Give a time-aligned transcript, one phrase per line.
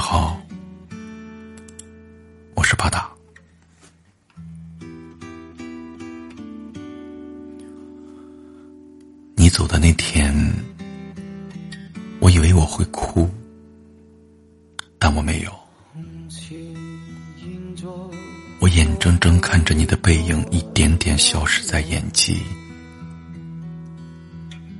[0.00, 0.40] 好，
[2.54, 3.08] 我是巴达。
[9.36, 10.34] 你走的那天，
[12.18, 13.28] 我以为我会哭，
[14.98, 15.52] 但我没有。
[18.58, 22.38] 我眼睁睁看着你的背影一点点消失在眼际，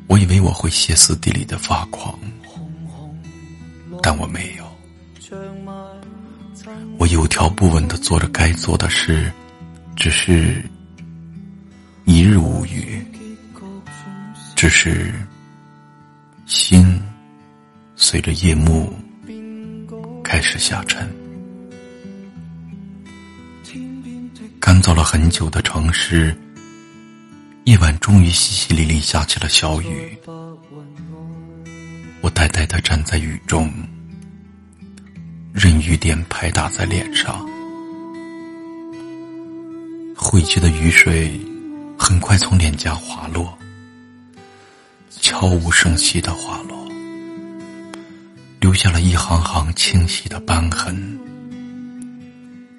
[0.08, 2.18] 我以为我会歇斯底里的发狂。
[4.02, 4.59] 但我没有，
[6.98, 9.32] 我有条不紊的做着该做的事，
[9.96, 10.62] 只是
[12.04, 13.02] 一日无语，
[14.54, 15.14] 只是
[16.46, 17.00] 心
[17.96, 18.92] 随着夜幕
[20.22, 21.08] 开始下沉。
[24.60, 26.36] 干燥了很久的城市，
[27.64, 30.18] 夜晚终于淅淅沥沥下起了小雨。
[32.20, 33.72] 我呆呆的站在雨中，
[35.52, 37.44] 任雨点拍打在脸上，
[40.16, 41.40] 汇聚的雨水
[41.98, 43.58] 很快从脸颊滑落，
[45.10, 46.88] 悄无声息的滑落，
[48.60, 51.18] 留下了一行行清晰的斑痕，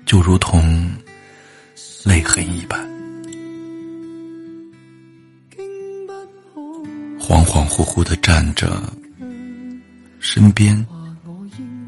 [0.05, 0.89] 就如同
[2.05, 2.79] 泪痕一般，
[7.19, 8.81] 恍恍惚惚的站着。
[10.23, 10.85] 身边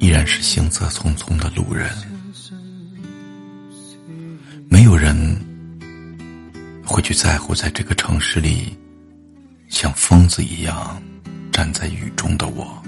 [0.04, 1.90] 依然是行色匆匆的路人，
[4.68, 5.16] 没有人
[6.86, 8.78] 会去在乎在这个城市里
[9.70, 11.02] 像疯子一样
[11.54, 12.84] 站在雨中的我。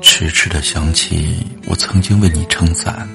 [0.00, 3.06] 痴痴的想起我曾经为你撑伞，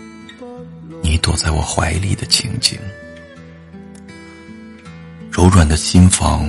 [1.02, 2.78] 你躲在我怀里的情景，
[5.32, 6.48] 柔软的心房。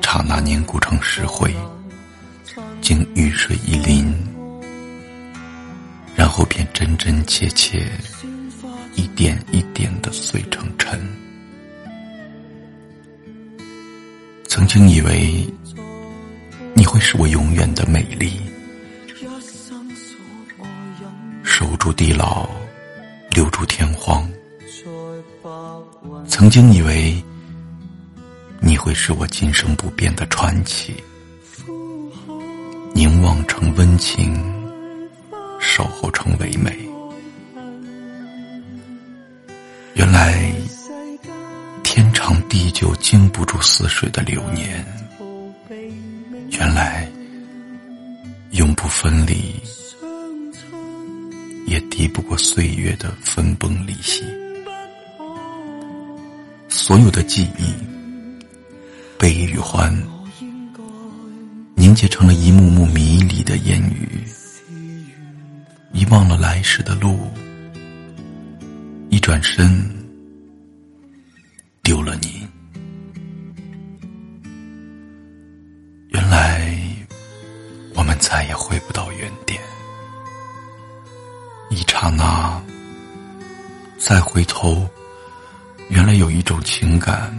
[0.00, 1.54] 刹那凝固成石灰，
[2.80, 4.14] 经雨水一淋，
[6.14, 7.90] 然后便真真切切，
[8.94, 11.00] 一点一点的碎成尘。
[14.48, 15.44] 曾经以为
[16.74, 18.40] 你会是我永远的美丽，
[21.42, 22.48] 守住地老，
[23.30, 24.28] 留住天荒。
[26.28, 27.22] 曾经以为。
[28.58, 30.94] 你会是我今生不变的传奇，
[32.96, 34.42] 凝望成温情，
[35.60, 36.74] 守候成唯美。
[39.92, 40.50] 原来
[41.82, 44.82] 天长地久经不住似水的流年，
[46.52, 47.06] 原来
[48.52, 49.54] 永不分离
[51.66, 54.24] 也敌不过岁月的分崩离析。
[56.70, 57.74] 所有的记忆。
[59.18, 59.90] 悲与欢
[61.96, 64.22] 结成了一幕幕迷离的烟雨，
[65.94, 67.30] 遗忘了来时的路，
[69.08, 69.82] 一转身
[71.82, 72.46] 丢了你。
[76.10, 76.70] 原来
[77.94, 79.58] 我们再也回不到原点，
[81.70, 82.62] 一刹那
[83.96, 84.86] 再回头，
[85.88, 87.34] 原来有一种情感。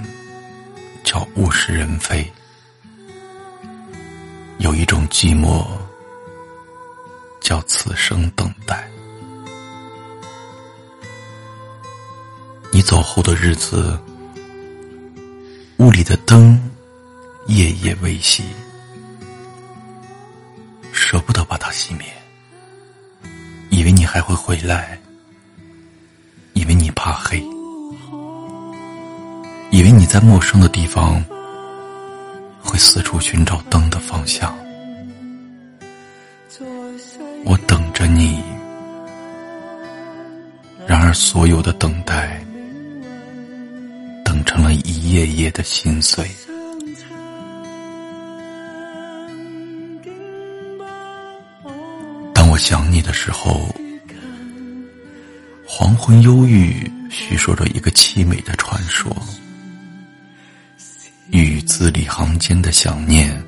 [1.03, 2.29] 叫物是人非，
[5.19, 5.65] 寂寞
[7.41, 8.87] 叫此生等待。
[12.71, 13.99] 你走后的日子，
[15.77, 16.61] 屋里的灯
[17.47, 18.43] 夜夜未熄，
[20.91, 22.05] 舍不得把它熄灭，
[23.71, 25.01] 以为你还会回来，
[26.53, 27.43] 以为你怕黑。
[29.71, 31.19] 以为你在陌生的地方
[32.61, 34.55] 会四处寻找灯的方向，
[40.87, 42.41] 然而，所有的等待，
[44.23, 46.25] 等成了一夜夜的心碎。
[52.33, 53.69] 当我想你的时候，
[55.67, 59.13] 黄昏忧郁，叙说着一个凄美的传说。
[61.31, 63.43] 与字里行间的想念，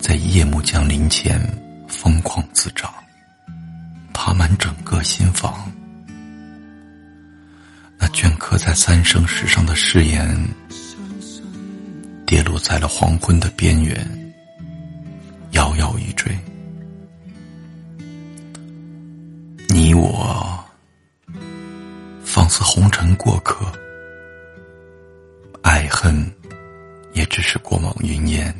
[0.00, 1.40] 在夜幕降临前
[1.86, 2.92] 疯狂滋长，
[4.12, 5.70] 爬满整个心房。
[7.98, 10.48] 那镌刻在三生石上的誓言，
[12.26, 14.34] 跌落在了黄昏的边缘，
[15.50, 16.38] 摇摇欲坠。
[19.68, 20.64] 你我，
[22.24, 23.70] 仿似红尘过客，
[25.62, 26.32] 爱恨。
[27.14, 28.54] 也只是过往云烟，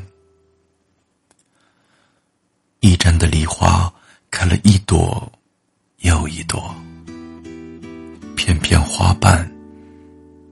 [2.81, 3.93] 驿站的梨花
[4.33, 5.31] 开了一朵
[5.99, 6.75] 又一朵，
[8.49, 9.47] 片片花瓣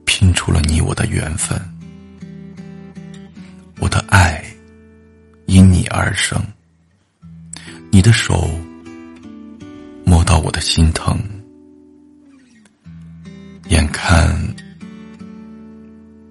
[0.04, 1.58] 拼出了你我的缘分。
[3.80, 4.44] 我的爱
[5.46, 6.38] 因你而生，
[7.90, 8.50] 你的手
[10.04, 11.18] 摸到我的心疼，
[13.70, 14.28] 眼看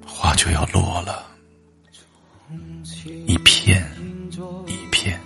[0.05, 1.25] 花就要落了，
[3.25, 3.83] 一片
[4.67, 5.19] 一片。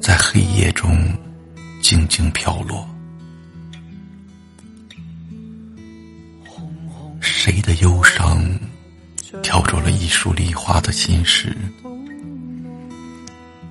[0.00, 0.90] 在黑夜中
[1.82, 2.88] 静静飘落，
[7.44, 8.40] 谁的忧伤
[9.42, 11.52] 挑着了一束梨花的心事？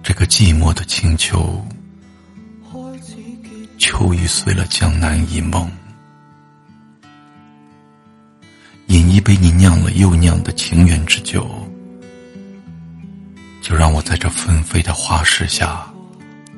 [0.04, 1.66] 这个寂寞的清秋，
[3.78, 5.72] 秋雨碎了江南一梦。
[8.88, 11.50] 饮一杯你酿了又酿的情缘之酒，
[13.62, 15.88] 就让我在这纷飞的花市下。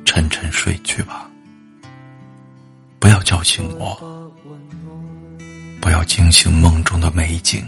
[0.04, 1.30] 沉沉睡去吧，
[2.98, 4.32] 不要叫醒我，
[5.84, 7.62] 不要惊醒梦中的美景。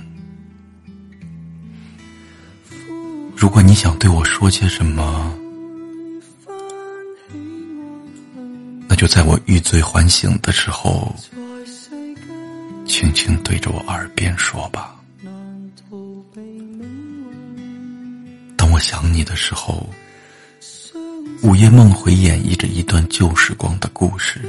[3.37, 5.31] 如果你想对我说些什么，
[8.89, 11.15] 那就在我欲醉还醒的时候，
[12.87, 14.97] 轻轻对着我耳边说吧。
[18.57, 19.87] 当我想你的时候。
[21.43, 24.41] 午夜梦回演绎着一段旧时光的故事，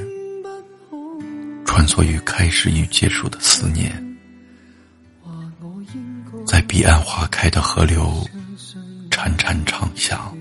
[1.77, 3.93] 穿梭于开始与结束的思念，
[6.43, 8.27] 在彼岸花开的河流
[9.11, 10.35] 潺潺唱响。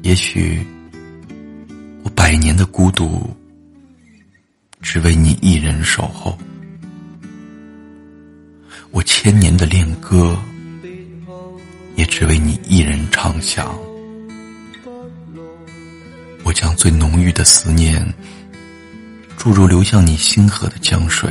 [0.00, 0.66] 也许
[2.04, 3.36] 我百年的孤独，
[4.80, 6.38] 只为你一人守候；
[8.92, 10.34] 我千年的恋歌，
[11.96, 13.78] 也只为你一人唱响。
[16.44, 18.02] 我将最浓郁的思念
[19.42, 21.28] 注入流向你星河的江水，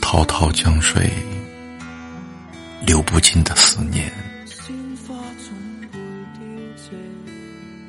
[0.00, 1.08] 滔滔江水
[2.84, 4.12] 流不尽的思念，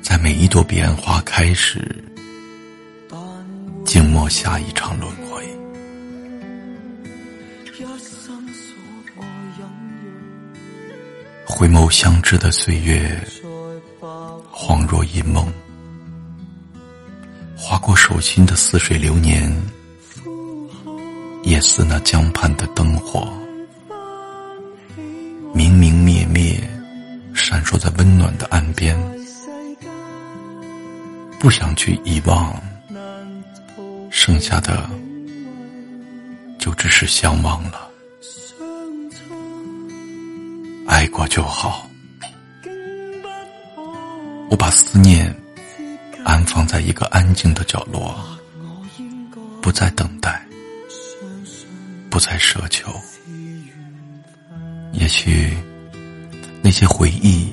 [0.00, 2.04] 在每一朵彼岸花开时，
[3.84, 5.44] 静默下一场轮回。
[11.44, 13.20] 回眸相知的岁月，
[14.52, 15.44] 恍若一梦；
[17.84, 19.54] 过手心的似水流年，
[21.42, 23.30] 也似那江畔的灯火，
[25.52, 26.58] 明明灭灭，
[27.34, 28.98] 闪烁在温暖的岸边。
[31.38, 32.58] 不想去遗忘，
[34.10, 34.88] 剩下的
[36.58, 37.90] 就只是相忘了。
[40.86, 41.86] 爱过就好，
[44.48, 45.30] 我把思念
[46.24, 48.16] 安放在一个安静的角落，
[49.60, 50.44] 不再等待，
[52.10, 52.90] 不再奢求。
[54.92, 55.56] 也许
[56.62, 57.52] 那些回忆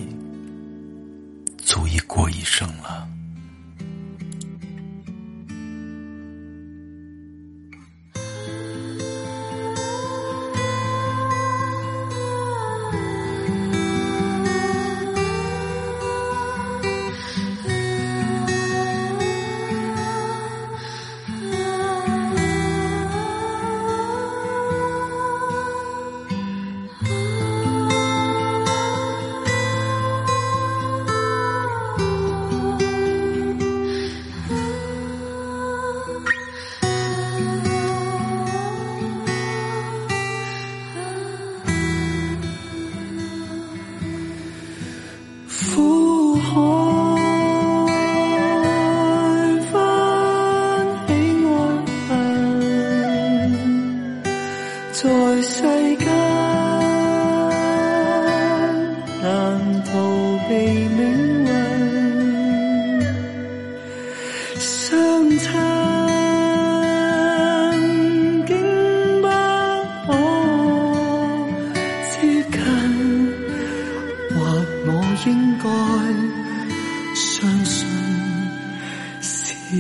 [79.72, 79.78] 或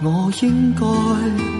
[0.00, 1.58] 我应该。